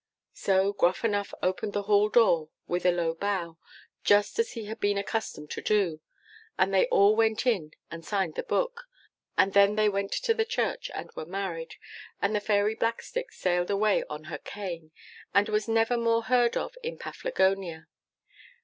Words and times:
So 0.33 0.73
Gruffanuff 0.73 1.31
opened 1.43 1.73
the 1.73 1.83
hall 1.83 2.09
door 2.09 2.49
with 2.65 2.87
a 2.87 2.91
low 2.91 3.13
bow, 3.13 3.59
just 4.03 4.39
as 4.39 4.53
he 4.53 4.65
had 4.65 4.79
been 4.79 4.97
accustomed 4.97 5.51
to 5.51 5.61
do, 5.61 6.01
and 6.57 6.73
they 6.73 6.87
all 6.87 7.15
went 7.15 7.45
in 7.45 7.73
and 7.91 8.03
signed 8.03 8.33
the 8.33 8.41
book, 8.41 8.87
and 9.37 9.53
then 9.53 9.75
they 9.75 9.89
went 9.89 10.11
to 10.13 10.43
church 10.45 10.89
and 10.95 11.11
were 11.11 11.27
married, 11.27 11.75
and 12.19 12.35
the 12.35 12.39
Fairy 12.39 12.73
Blackstick 12.75 13.31
sailed 13.31 13.69
away 13.69 14.03
on 14.09 14.23
her 14.23 14.39
cane, 14.39 14.89
and 15.35 15.49
was 15.49 15.67
never 15.67 15.97
more 15.97 16.23
heard 16.23 16.57
of 16.57 16.75
in 16.81 16.97
Paflagonia. 16.97 17.85